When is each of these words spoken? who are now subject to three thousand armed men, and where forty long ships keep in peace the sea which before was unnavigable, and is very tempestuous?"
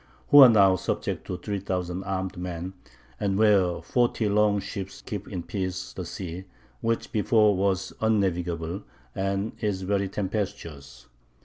who 0.29 0.39
are 0.39 0.49
now 0.49 0.75
subject 0.75 1.27
to 1.27 1.37
three 1.37 1.59
thousand 1.59 2.03
armed 2.05 2.35
men, 2.35 2.73
and 3.19 3.37
where 3.37 3.83
forty 3.83 4.27
long 4.27 4.59
ships 4.59 4.99
keep 4.99 5.27
in 5.27 5.43
peace 5.43 5.93
the 5.93 6.03
sea 6.05 6.45
which 6.79 7.11
before 7.11 7.55
was 7.55 7.93
unnavigable, 8.01 8.81
and 9.13 9.51
is 9.59 9.83
very 9.83 10.09
tempestuous?" 10.09 11.05